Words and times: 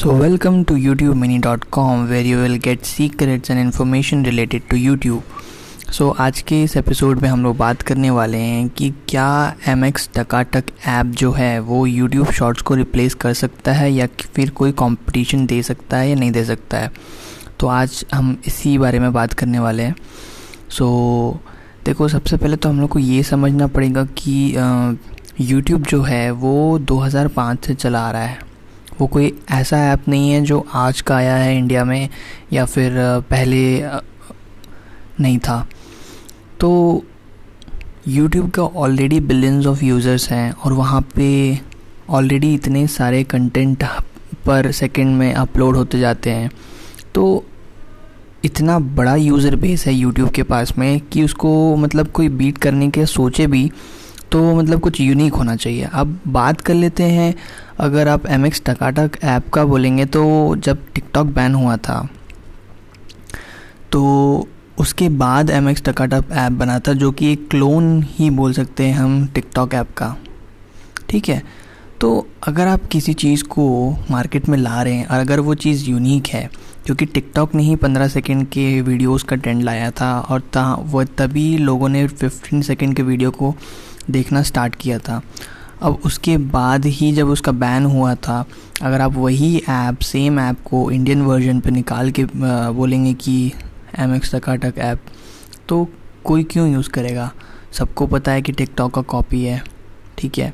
So, 0.00 0.04
welcome 0.04 0.64
to 0.64 0.74
YouTubeMini.com 0.74 2.08
where 2.10 2.24
you 2.24 2.36
will 2.36 2.58
get 2.58 2.84
secrets 2.84 3.50
and 3.50 3.58
information 3.58 4.24
related 4.24 4.60
to 4.70 4.76
YouTube. 4.76 5.20
So 5.92 6.10
so, 6.10 6.20
आज 6.20 6.40
के 6.40 6.62
इस 6.62 6.76
episode 6.76 7.22
में 7.22 7.28
हम 7.28 7.42
लोग 7.42 7.56
बात 7.56 7.82
करने 7.82 8.10
वाले 8.10 8.38
हैं 8.38 8.68
कि 8.68 8.94
क्या 9.08 9.54
एम 9.68 9.84
एक्स 9.84 10.10
टकाटक 10.14 10.64
ऐप 10.86 11.06
जो 11.06 11.32
है 11.32 11.60
वो 11.60 11.86
यूट्यूब 11.86 12.30
शॉर्ट्स 12.30 12.62
को 12.62 12.74
रिप्लेस 12.74 13.14
कर 13.14 13.32
सकता 13.32 13.72
है 13.72 13.92
या 13.92 14.06
फिर 14.06 14.50
कोई 14.50 14.72
कंपटीशन 14.72 15.46
दे 15.46 15.62
सकता 15.62 15.96
है 15.96 16.08
या 16.08 16.14
नहीं 16.14 16.32
दे 16.32 16.44
सकता 16.44 16.78
है। 16.78 16.92
तो 17.60 17.66
आज 17.66 18.04
हम 18.14 18.40
इसी 18.46 18.78
बारे 18.78 18.98
में 18.98 19.12
बात 19.12 19.32
करने 19.32 19.58
वाले 19.58 19.82
हैं। 19.82 19.96
सो 20.68 21.40
so, 21.40 21.86
देखो 21.86 22.08
सबसे 22.08 22.36
पहले 22.36 22.56
तो 22.56 22.68
हम 22.68 22.80
लोग 22.80 22.90
को 22.90 22.98
ये 22.98 23.22
समझना 23.22 23.66
पड़ेगा 23.66 24.04
कि 24.04 24.56
यूट्यूब 25.40 25.82
जो 25.82 26.02
है 26.02 26.30
वो 26.30 26.78
2005 26.78 27.66
से 27.66 27.74
चला 27.74 28.00
आ 28.00 28.10
रहा 28.10 28.22
है। 28.22 28.45
वो 29.00 29.06
कोई 29.06 29.32
ऐसा 29.50 29.78
ऐप 29.92 30.08
नहीं 30.08 30.30
है 30.30 30.40
जो 30.42 30.64
आज 30.74 31.00
का 31.00 31.16
आया 31.16 31.34
है 31.36 31.56
इंडिया 31.58 31.84
में 31.84 32.08
या 32.52 32.64
फिर 32.64 32.92
पहले 33.30 33.62
नहीं 35.20 35.38
था। 35.38 35.66
तो 36.60 37.04
यूट्यूब 38.08 38.50
का 38.50 38.62
ऑलरेडी 38.62 39.20
बिलियंस 39.22 39.66
ऑफ़ 39.66 39.84
यूज़र्स 39.84 40.28
हैं 40.30 40.50
और 40.52 40.72
वहाँ 40.72 41.00
पे 41.14 41.26
ऑलरेडी 42.10 42.52
इतने 42.54 42.86
सारे 42.86 43.22
कंटेंट 43.24 43.84
पर 44.46 44.70
सेकंड 44.72 45.16
में 45.16 45.32
अपलोड 45.34 45.76
होते 45.76 45.98
जाते 45.98 46.30
हैं। 46.30 46.50
तो 47.14 47.44
इतना 48.44 48.78
बड़ा 48.78 49.14
यूज़र 49.16 49.56
बेस 49.56 49.86
है 49.86 49.94
यूट्यूब 49.94 50.30
के 50.30 50.42
पास 50.42 50.72
में 50.78 51.00
कि 51.02 51.22
उसको 51.24 51.76
मतलब 51.76 52.08
कोई 52.08 52.28
बीट 52.30 52.58
करने 52.58 52.88
के 52.90 53.06
सोचे 53.06 53.46
भी 53.46 53.70
तो 54.32 54.54
मतलब 54.54 54.80
कुछ 54.80 55.00
यूनिक 55.00 55.34
होना 55.34 55.54
चाहिए। 55.56 55.88
अब 55.92 56.18
बात 56.28 56.60
कर 56.60 56.74
लेते 56.74 57.02
हैं, 57.02 57.34
अगर 57.78 58.08
आप 58.08 58.26
एम 58.26 58.46
एक्स 58.46 58.62
टकाटक 58.66 59.18
ऐप 59.24 59.48
का 59.50 59.64
बोलेंगे 59.64 60.04
तो 60.06 60.24
जब 60.56 60.84
टिकटॉक 60.94 61.26
बैन 61.28 61.54
हुआ 61.54 61.76
था 61.78 62.06
तो 63.92 64.48
उसके 64.78 65.08
बाद 65.10 65.50
एम 65.50 65.68
एक्स 65.68 65.82
टकाटक 65.82 66.32
ऐप 66.32 66.52
बना 66.52 66.78
था, 66.78 66.92
जो 66.92 67.10
कि 67.12 67.32
एक 67.32 67.48
क्लोन 67.50 68.02
ही 68.08 68.30
बोल 68.32 68.52
सकते 68.52 68.84
हैं 68.84 68.94
हम 68.94 69.26
टिकटॉक 69.26 69.74
ऐप 69.74 69.92
का। 69.96 70.16
ठीक 71.08 71.28
है? 71.28 71.42
तो 72.00 72.26
अगर 72.42 72.66
आप 72.66 72.86
किसी 72.86 73.12
चीज़ 73.14 73.44
को 73.44 73.90
मार्केट 74.10 74.48
में 74.48 74.58
ला 74.58 74.82
रहे 74.82 74.94
हैं, 74.94 75.06
और 75.06 75.18
अगर 75.18 75.40
वो 75.40 75.54
चीज़ 75.56 75.88
यूनिक 75.90 76.26
है 76.26 76.48
क्योंकि 76.86 77.06
टिकटॉक 77.06 77.54
ने 77.54 77.62
ही 77.62 77.76
पंद्रह 77.76 78.08
सेकेंड 78.08 78.46
के 78.48 78.80
वीडियोस 78.82 79.22
का 79.22 79.36
ट्रेंड 79.36 79.62
लाया 79.62 79.90
था, 79.90 80.18
और 80.20 80.40
ता, 80.52 80.74
वो 80.74 81.04
तभी 81.04 81.56
लोगों 81.58 81.88
ने 81.88 82.06
फिफ्टीन 82.06 82.62
सेकेंड 82.62 82.94
के 82.96 83.02
वीडियो 83.02 83.30
को 83.30 83.54
देखना 84.10 84.42
स्टार्ट 84.42 84.74
किया 84.74 84.98
था। 84.98 85.20
अब 85.82 86.00
उसके 86.04 86.36
बाद 86.38 86.86
ही 86.86 87.12
जब 87.12 87.28
उसका 87.28 87.52
बैन 87.54 87.84
हुआ 87.84 88.14
था, 88.16 88.44
अगर 88.82 89.00
आप 89.00 89.14
वही 89.14 89.56
ऐप 89.58 89.98
सेम 90.02 90.38
ऐप 90.40 90.62
को 90.64 90.90
इंडियन 90.90 91.22
वर्जन 91.22 91.60
पे 91.60 91.70
निकाल 91.70 92.10
के 92.10 92.24
बोलेंगे 92.34 93.12
कि 93.14 93.52
एम 93.98 94.14
एक्स 94.14 94.34
टकाटक 94.34 94.78
ऐप 94.78 95.00
तो 95.68 95.86
कोई 96.24 96.44
क्यों 96.44 96.68
यूज़ 96.68 96.88
करेगा? 96.90 97.30
सबको 97.72 98.06
पता 98.06 98.32
है 98.32 98.42
कि 98.42 98.52
टिकटॉक 98.52 98.94
का 98.94 99.02
कॉपी 99.04 99.42
है, 99.44 99.62
ठीक 100.18 100.38
है? 100.38 100.52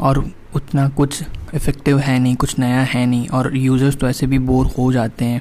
और 0.00 0.18
उतना 0.54 0.88
कुछ 0.88 1.22
इफ़ेक्टिव 1.54 1.98
है 1.98 2.18
नहीं, 2.18 2.34
कुछ 2.36 2.58
नया 2.58 2.80
है 2.82 3.06
नहीं, 3.06 3.28
और 3.28 3.56
यूज़र्स 3.56 3.96
तो 3.96 4.08
ऐसे 4.08 4.26
भी 4.26 4.38
बोर 4.40 4.66
हो 4.78 4.92
जाते 4.92 5.24
हैं। 5.24 5.40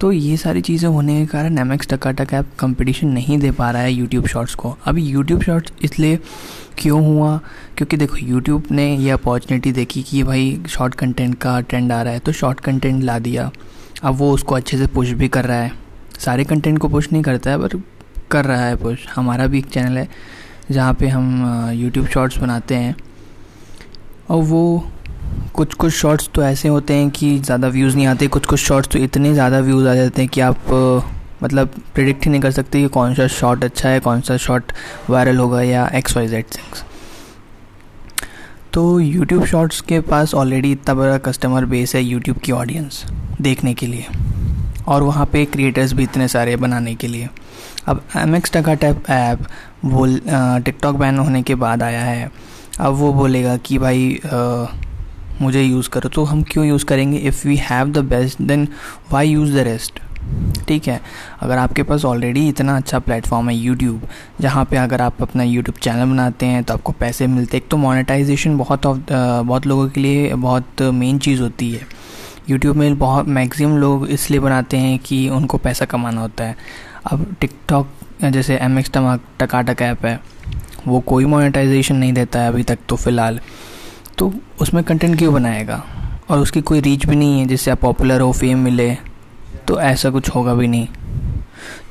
तो 0.00 0.10
ये 0.12 0.36
सारी 0.36 0.60
चीज़ें 0.60 0.88
होने 0.88 1.20
के 1.20 1.26
कारण 1.26 1.58
M 1.58 1.72
X 1.72 1.88
Takatak 1.88 2.32
app 2.34 2.46
competition 2.58 3.08
नहीं 3.08 3.38
दे 3.38 3.50
पा 3.50 3.70
रहा 3.70 3.82
है 3.82 3.92
यूट्यूब 3.92 4.26
शॉर्ट्स 4.26 4.54
को। 4.54 4.76
अभी 4.86 5.04
यूट्यूब 5.04 5.42
शॉर्ट्स 5.42 5.72
इसलिए 5.82 6.18
क्यों 6.78 7.04
हुआ? 7.04 7.36
क्योंकि 7.76 7.96
देखो 7.96 8.16
यूट्यूब 8.18 8.64
ने 8.70 8.86
ये 8.96 9.10
अपॉर्चुनिटी 9.10 9.72
देखी 9.72 10.02
कि 10.02 10.22
भाई 10.22 10.60
शॉर्ट 10.68 10.94
कंटेंट 10.94 11.34
का 11.38 11.60
ट्रेंड 11.60 11.92
आ 11.92 12.00
रहा 12.02 12.12
है 12.12 12.18
तो 12.18 12.32
शॉर्ट 12.32 12.60
कंटेंट 12.60 13.02
ला 13.04 13.18
दिया। 13.18 13.50
अब 14.02 14.14
वो 14.14 14.32
उसको 14.32 14.54
अच्छे 14.54 14.78
से 14.78 14.86
पुश 14.88 15.10
भी 15.12 15.28
कर 15.28 15.44
रहा 15.44 15.58
है। 15.58 15.72
सारे 16.18 16.44
कंटेंट 16.44 16.78
को 16.78 16.88
पुश 16.88 17.10
नहीं 17.12 17.22
करता 17.22 17.50
है, 17.50 17.58
पर 17.58 17.80
कर 18.30 18.44
रहा 18.44 18.64
है 18.64 18.76
पुश 18.76 19.06
हमारा 19.14 19.46
भी 19.46 19.58
एक 19.58 19.66
चैनल 19.66 19.98
है, 19.98 20.08
जहाँ 20.70 20.94
पे 20.94 21.08
हम 21.08 21.70
यूट्यूब 21.74 22.06
शॉर्ट्स 22.06 22.38
बनाते 22.38 22.74
हैं। 22.74 22.94
और 24.30 24.42
वो 24.44 24.90
कुछ 25.54 25.74
कुछ 25.74 25.92
शॉर्ट्स 25.92 26.28
तो 26.34 26.42
ऐसे 26.42 26.68
होते 26.68 26.94
हैं 26.94 27.10
कि 27.10 27.38
ज़्यादा 27.38 27.68
व्यूज़ 27.68 27.96
नहीं 27.96 28.06
आते 28.06 28.26
कुछ 28.28 28.46
कुछ 28.46 28.60
शॉर्ट्स 28.60 28.88
तो 28.92 28.98
इतने 28.98 29.32
ज़्यादा 29.34 29.58
व्यूज़ 29.60 29.86
आ 29.88 29.94
जाते 29.94 30.22
हैं 30.22 30.30
कि 30.30 30.40
आप 30.40 30.64
मतलब 31.42 31.74
प्रिडिक्ट 31.94 32.24
ही 32.24 32.30
नहीं 32.30 32.40
कर 32.40 32.50
सकते 32.50 32.80
कि 32.82 32.88
कौन 32.88 33.14
सा 33.14 33.26
शॉट 33.28 33.64
अच्छा 33.64 33.88
है 33.88 34.00
कौन 34.00 34.20
सा 34.20 34.36
शॉट 34.36 34.72
वायरल 35.10 35.38
होगा 35.38 35.62
या 35.62 35.86
एक्स 35.94 36.16
वाई 36.16 36.28
जेड 36.28 36.46
सिक्स 36.46 36.84
तो 38.72 39.00
यूट्यूब 39.00 39.44
शॉर्ट्स 39.44 39.80
के 39.80 40.00
पास 40.00 40.34
ऑलरेडी 40.34 40.72
इतना 40.72 40.94
बड़ा 40.94 41.18
कस्टमर 41.18 41.64
बेस 41.64 41.94
है 41.94 42.02
यूट्यूब 42.02 42.38
की 42.38 42.52
ऑडियंस 42.52 43.04
देखने 43.40 43.74
के 43.74 43.86
लिए 43.86 44.06
और 44.88 45.02
वहाँ 45.02 45.26
पे 45.26 45.44
क्रिएटर्स 45.44 45.92
भी 45.92 46.02
इतने 46.02 46.28
सारे 46.28 46.56
बनाने 46.56 46.94
के 46.94 47.06
लिए। 47.06 47.28
अब 47.86 48.02
एम 48.16 48.34
एक्स 48.36 48.52
टका 48.52 48.74
टैप 48.74 49.10
ऐप 49.10 49.46
वो 49.84 50.06
टिकटॉक 50.64 50.96
बैन 50.96 51.18
होने 51.18 51.42
के 51.42 51.54
बाद 51.54 51.82
आया 51.82 52.02
है। 52.02 52.30
अब 52.80 52.94
वो 52.94 53.12
बोलेगा 53.12 53.56
कि 53.56 53.78
भाई 53.78 54.20
आ, 54.24 54.66
मुझे 55.40 55.62
यूज़ 55.62 55.88
करो। 55.90 56.08
तो 56.08 56.24
हम 56.24 56.42
क्यों 56.42 56.66
यूज़ 56.66 56.84
करेंगे? 56.84 57.18
If 57.18 57.46
we 57.48 57.56
have 57.56 57.92
the 57.92 58.04
best 58.04 58.42
then 58.42 58.68
why 59.12 59.28
use 59.28 59.52
the 59.52 59.66
rest 59.66 60.00
ठीक 60.68 60.86
है? 60.88 61.00
अगर 61.40 61.58
आपके 61.58 61.82
पास 61.82 62.04
ऑलरेडी 62.04 62.46
इतना 62.48 62.76
अच्छा 62.76 62.98
प्लेटफॉर्म 62.98 63.48
है 63.48 63.54
यूट्यूब 63.56 64.08
जहाँ 64.40 64.64
पे 64.64 64.76
अगर 64.76 65.00
आप 65.00 65.22
अपना 65.22 65.42
यूट्यूब 65.42 65.76
चैनल 65.78 66.10
बनाते 66.10 66.46
हैं 66.46 66.62
तो 66.64 66.74
आपको 66.74 66.92
पैसे 66.92 67.26
मिलते 67.26 67.56
हैं। 67.56 67.62
एक 67.64 67.70
तो 67.70 67.76
मोनेटाइजेशन 67.76 68.56
बहुत 68.58 68.86
ऑफ़ 68.86 68.98
बहुत 69.10 69.66
लोगों 69.66 69.88
के 69.88 70.00
लिए 70.00 70.34
बहुत 70.34 70.82
मेन 70.82 71.18
चीज़ 71.18 71.42
होती 71.42 71.70
है। 71.72 71.86
यूट्यूब 72.50 72.76
में 72.76 72.98
बहुत 72.98 73.28
मैक्सिमम 73.28 73.76
लोग 73.76 74.06
इसलिए 74.08 74.40
बनाते 74.40 74.76
हैं 74.76 74.98
कि 74.98 75.28
उनको 75.28 75.58
पैसा 75.58 75.84
कमाना 75.84 76.20
होता 76.20 76.44
है। 76.44 76.56
अब 77.12 77.34
टिकटॉक 77.40 77.88
जैसे 78.24 78.56
एम 78.56 78.78
एक्स 78.78 78.90
टकाटक 79.40 79.82
ऐप 79.82 80.04
है, 80.06 80.20
वो 80.86 81.00
कोई 81.00 81.24
मोनेटाइजेशन 81.24 81.96
नहीं 81.96 82.12
देता 82.12 82.40
है 82.40 82.48
अभी 82.48 82.62
तक 82.62 82.78
तो 82.88 82.96
फ़िलहाल। 82.96 83.40
तो 84.18 84.32
उसमें 84.60 84.82
कंटेंट 84.84 85.18
क्यों 85.18 85.34
बनाएगा? 85.34 85.82
और 86.30 86.38
उसकी 86.38 86.60
कोई 86.60 86.80
रीच 86.80 87.06
भी 87.06 87.16
नहीं 87.16 87.40
है, 87.40 87.46
जिससे 87.46 87.70
आप 87.70 87.80
पॉपुलर 87.80 88.20
हो 88.20 88.32
फेम 88.32 88.58
मिले। 88.58 88.96
तो 89.68 89.80
ऐसा 89.80 90.10
कुछ 90.10 90.28
होगा 90.28 90.54
भी 90.54 90.68
नहीं। 90.68 90.88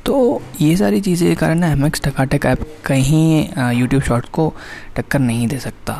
तो 0.04 0.42
ये 0.60 0.76
सारी 0.76 1.00
चीज़ें 1.00 1.28
के 1.28 1.34
कारण 1.34 1.58
ना 1.58 1.70
एम 1.72 1.86
एक्स 1.86 2.00
टकाटक 2.02 2.46
ऐप 2.46 2.66
कहीं 2.86 3.72
यूट्यूब 3.72 4.02
शॉर्ट्स 4.02 4.28
को 4.28 4.52
टक्कर 4.96 5.18
नहीं 5.18 5.46
दे 5.48 5.58
सकता। 5.58 5.94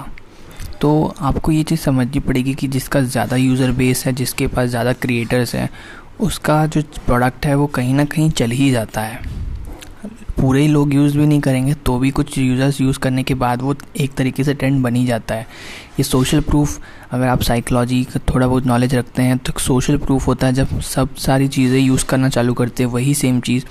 तो 0.81 1.15
आपको 1.21 1.53
ये 1.53 1.63
चीज़ 1.63 1.81
समझनी 1.81 2.21
पड़ेगी 2.21 2.55
कि 2.55 2.69
जिसका 2.69 3.01
ज़्यादा 3.01 3.37
यूज़र 3.37 3.73
बेस 3.73 4.05
है, 4.07 4.13
जिसके 4.13 4.47
पास 4.47 4.69
ज़्यादा 4.69 4.93
क्रिएटर्स 4.95 5.55
हैं, 5.55 5.69
उसका 6.21 6.65
जो 6.67 6.83
प्रोडक्ट 7.07 7.47
है 7.47 7.55
वो 7.55 7.67
कहीं 7.69 7.95
ना 7.95 8.05
कहीं 8.05 8.31
चल 8.31 8.51
ही 8.51 8.71
जाता 8.71 9.01
है। 9.01 9.36
पूरे 10.47 10.61
ही 10.63 10.67
लोग 10.69 10.93
यूज़ 10.95 11.17
भी 11.19 11.27
नहीं 11.27 11.41
करेंगे 11.41 11.73
तो 11.87 11.99
भी 11.99 12.11
कुछ 12.11 12.37
यूज़र्स 12.39 12.81
यूज़ 12.81 12.99
करने 12.99 13.23
के 13.23 13.35
बाद 13.35 13.63
वो 13.63 13.75
एक 14.01 14.13
तरीके 14.15 14.45
से 14.45 14.53
ट्रेंड 14.55 14.83
बन 14.83 14.97
ही 14.97 15.05
जाता 15.07 15.35
है। 15.35 15.47
ये 15.99 16.03
सोशल 16.03 16.41
प्रूफ 16.41 16.81
अगर 17.13 17.27
आप 17.29 17.41
साइकोलॉजी 17.43 18.03
का 18.05 18.21
थोड़ा 18.29 18.47
बहुत 18.47 18.67
नॉलेज 18.67 18.95
रखते 18.95 19.23
हैं 19.23 19.39
तो 19.39 19.59
सोशल 19.61 19.97
प्रूफ 19.99 20.27
होता 20.27 20.47
है 20.47 20.53
जब 20.55 20.81
सब 20.83 21.15
सारी 21.17 21.49
चीज़ें 21.49 21.79
यूज़ 21.79 22.05
करना 22.05 22.29
चालू 22.29 22.55
करते 22.55 22.83
हैं, 22.83 22.91
वही 22.91 23.15
सेम 23.15 23.41
चीज़। 23.41 23.65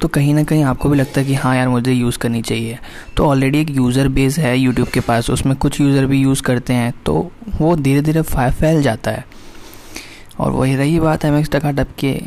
तो 0.00 0.08
कहीं 0.08 0.32
ना 0.34 0.44
कहीं 0.44 0.62
आपको 0.64 0.88
भी 0.88 0.98
लगता 0.98 1.20
है 1.20 1.26
कि 1.26 1.34
हाँ 1.34 1.54
यार, 1.56 1.68
मुझे 1.68 1.92
यूज़ 1.92 2.18
करनी 2.18 2.40
चाहिए। 2.42 2.78
तो 3.16 3.26
ऑलरेडी 3.26 3.60
एक 3.60 3.70
यूज़र 3.70 4.08
बेस 4.10 4.38
है 4.38 4.56
यूट्यूब 4.58 4.88
के 4.88 5.00
पास, 5.00 5.30
उसमें 5.30 5.54
कुछ 5.56 5.80
यूज़र 5.80 6.06
भी 6.06 6.20
यूज़ 6.20 6.42
करते 6.42 6.72
हैं 6.72 6.92
तो 7.06 7.30
वो 7.60 7.74
धीरे 7.76 8.02
धीरे 8.02 8.22
फैल 8.22 8.82
जाता 8.82 9.10
है। 9.10 9.24
और 10.40 10.50
वही 10.52 10.74
रही 10.76 10.98
बात 11.00 11.24
है 11.24 11.30
एम 11.32 11.38
एक्स 11.38 11.50
टका 11.50 11.72
के, 11.98 12.20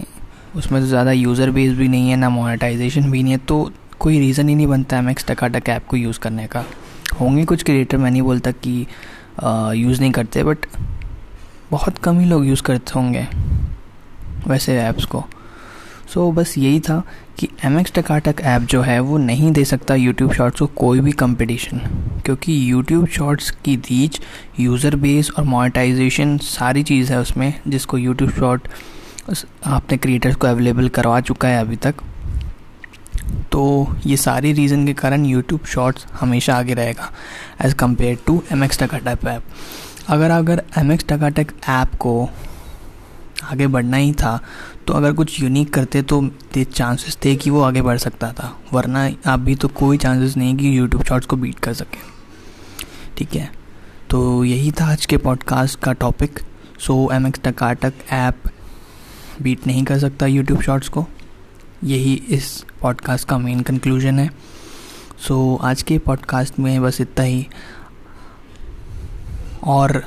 उसमें 0.55 0.81
तो 0.81 0.87
ज़्यादा 0.87 1.11
यूज़र 1.11 1.49
बेस 1.51 1.73
भी 1.77 1.87
नहीं 1.87 2.09
है, 2.09 2.15
ना 2.15 2.29
मोनेटाइजेशन 2.29 3.11
भी 3.11 3.23
नहीं 3.23 3.33
है 3.33 3.39
तो 3.39 3.69
कोई 3.99 4.19
रीज़न 4.19 4.49
ही 4.49 4.55
नहीं 4.55 4.67
बनता 4.67 4.97
एम 4.97 5.09
एक्स 5.09 5.25
टका 5.27 5.73
ऐप 5.73 5.87
को 5.87 5.97
यूज़ 5.97 6.19
करने 6.19 6.47
का। 6.47 6.63
होंगे 7.19 7.45
कुछ 7.45 7.63
क्रिएटर 7.63 7.97
मैं 7.97 8.11
नहीं 8.11 8.21
बोलता 8.21 8.51
कि 8.51 8.79
यूज़ 9.75 10.01
नहीं 10.01 10.11
करते 10.11 10.43
बट 10.43 10.65
बहुत 11.71 11.97
कम 11.97 12.19
ही 12.19 12.25
लोग 12.25 12.45
यूज़ 12.47 12.61
करते 12.63 12.91
होंगे 12.95 13.27
वैसे 14.47 14.77
ऐप्स 14.79 15.05
को। 15.05 15.23
सो 16.13 16.27
so, 16.27 16.35
बस 16.35 16.53
यही 16.57 16.79
था 16.79 17.01
कि 17.39 17.47
एम 17.65 17.79
एक्स 17.79 17.91
टकाटक 17.93 18.41
ऐप 18.41 18.61
जो 18.61 18.81
है 18.81 18.99
वो 18.99 19.17
नहीं 19.17 19.51
दे 19.51 19.63
सकता 19.65 19.95
यूट्यूब 19.95 20.31
शॉर्ट्स 20.33 20.59
को 20.59 20.65
कोई 20.75 20.99
भी 20.99 21.11
कंपटीशन 21.11 21.79
क्योंकि 22.25 22.53
यूट्यूब 22.71 23.07
शॉर्ट्स 23.07 23.49
की 23.65 23.75
रीच 23.75 24.19
यूज़र 24.59 24.95
बेस 24.95 25.31
और 25.31 25.43
मोनेटाइजेशन 25.43 26.37
सारी 26.43 26.83
चीज़ 26.83 27.11
है 27.13 27.19
उसमें 27.19 27.53
जिसको 27.67 27.97
यूट्यूब 27.97 28.31
शॉर्ट 28.31 28.67
आपने 29.65 29.97
क्रिएटर्स 29.97 30.35
को 30.35 30.47
अवेलेबल 30.47 30.87
करवा 30.89 31.19
चुका 31.21 31.47
है 31.47 31.59
अभी 31.61 31.75
तक। 31.75 31.95
तो 33.51 33.95
ये 34.05 34.17
सारी 34.17 34.53
रीज़न 34.53 34.85
के 34.85 34.93
कारण 34.93 35.25
यूट्यूब 35.25 35.65
शॉर्ट्स 35.65 36.05
हमेशा 36.13 36.57
आगे 36.57 36.73
रहेगा 36.73 37.11
as 37.61 37.75
compare 37.75 38.17
to 38.25 38.41
M 38.51 38.63
X 38.63 38.79
Takatak 38.79 39.25
app 39.27 39.43
अगर 40.07 40.31
अगर 40.31 40.63
एम 40.77 40.91
एक्स 40.91 41.05
टकाटक 41.09 41.53
ऐप 41.69 41.95
को 41.95 42.29
आगे 43.43 43.67
बढ़ना 43.67 43.97
ही 43.97 44.13
था 44.13 44.39
तो 44.87 44.93
अगर 44.93 45.13
कुछ 45.13 45.39
यूनिक 45.41 45.73
करते 45.73 46.01
तो 46.01 46.29
चांसेस 46.55 47.17
थे 47.25 47.35
कि 47.35 47.49
वो 47.49 47.61
आगे 47.61 47.81
बढ़ 47.81 47.97
सकता 47.97 48.31
था, 48.33 48.53
वरना 48.73 49.09
अभी 49.25 49.55
तो 49.55 49.67
कोई 49.67 49.97
चांसेस 49.97 50.37
नहीं 50.37 50.55
कि 50.57 50.77
यूट्यूब 50.77 51.03
शॉर्ट्स 51.03 51.27
को 51.27 51.35
बीट 51.35 51.59
कर 51.59 51.73
सके। 51.73 51.97
ठीक 53.17 53.35
है? 53.35 53.49
तो 54.09 54.43
यही 54.43 54.71
था 54.71 54.85
आज 54.91 55.05
के 55.05 55.17
पॉडकास्ट 55.17 55.79
का 55.79 55.93
topic 55.93 56.39
so 56.79 57.09
M 57.13 57.27
X 57.27 57.39
Takatak 57.43 57.93
app 58.11 58.49
beat 59.41 59.67
नहीं 59.67 59.83
कर 59.83 59.99
सकता 59.99 60.25
यूट्यूब 60.25 60.61
शॉर्ट्स 60.61 60.89
को। 60.89 61.05
यही 61.83 62.13
इस 62.29 62.65
पॉडकास्ट 62.81 63.27
का 63.27 63.37
मेन 63.37 63.61
कंक्लूजन 63.61 64.19
है। 64.19 64.29
सो 65.27 65.57
so, 65.59 65.65
आज 65.65 65.81
के 65.81 65.97
पॉडकास्ट 65.97 66.59
में 66.59 66.81
बस 66.81 67.01
इतना 67.01 67.25
ही। 67.25 67.47
और 69.63 70.03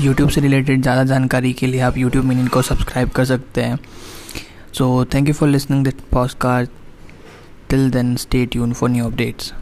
यूट्यूब 0.00 0.28
से 0.28 0.40
रिलेटेड 0.40 0.82
ज़्यादा 0.82 1.04
जानकारी 1.04 1.52
के 1.52 1.66
लिए 1.66 1.80
आप 1.80 1.96
यूट्यूब 1.96 2.24
मीनिंग 2.24 2.48
को 2.48 2.62
सब्सक्राइब 2.62 3.08
कर 3.08 3.24
सकते 3.24 3.62
हैं। 3.62 3.78
So 4.72 5.04
thank 5.04 5.28
you 5.28 5.34
for 5.34 5.48
listening 5.48 5.84
this 5.84 6.00
podcast 6.12 6.70
till 7.70 7.90
then 7.90 8.16
stay 8.16 8.46
tune 8.46 8.72
for 8.72 8.90
new 8.90 9.04
updates 9.04 9.52